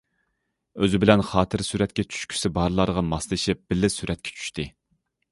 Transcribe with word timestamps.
ئۆزى 0.85 0.99
بىلەن 1.01 1.21
خاتىرە 1.31 1.65
سۈرەتكە 1.67 2.05
چۈشكۈسى 2.13 2.51
بارلارغا 2.55 3.03
ماسلىشىپ، 3.09 3.61
بىللە 3.73 3.91
سۈرەتكە 3.97 4.33
چۈشتى. 4.39 4.65